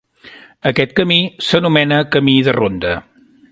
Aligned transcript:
Aquest 0.69 0.95
camí 0.99 1.17
s’anomena 1.49 2.01
camí 2.17 2.37
de 2.49 2.59
ronda. 2.59 2.97